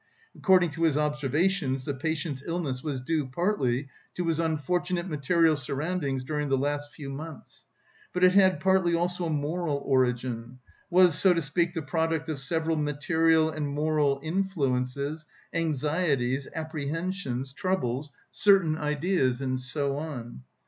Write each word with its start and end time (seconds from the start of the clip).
According 0.35 0.71
to 0.71 0.81
his 0.81 0.97
observations 0.97 1.85
the 1.85 1.93
patient's 1.93 2.41
illness 2.47 2.81
was 2.83 3.01
due 3.01 3.27
partly 3.27 3.87
to 4.15 4.25
his 4.27 4.39
unfortunate 4.39 5.07
material 5.07 5.55
surroundings 5.55 6.23
during 6.23 6.49
the 6.49 6.57
last 6.57 6.89
few 6.91 7.07
months, 7.07 7.67
but 8.11 8.23
it 8.23 8.31
had 8.33 8.59
partly 8.59 8.95
also 8.95 9.25
a 9.25 9.29
moral 9.29 9.77
origin, 9.85 10.57
"was, 10.89 11.15
so 11.15 11.35
to 11.35 11.41
speak, 11.43 11.75
the 11.75 11.83
product 11.83 12.29
of 12.29 12.39
several 12.39 12.77
material 12.77 13.51
and 13.51 13.67
moral 13.69 14.19
influences, 14.23 15.27
anxieties, 15.53 16.47
apprehensions, 16.55 17.53
troubles, 17.53 18.09
certain 18.31 18.79
ideas... 18.79 19.39
and 19.39 19.61
so 19.61 19.97
on." 19.97 20.41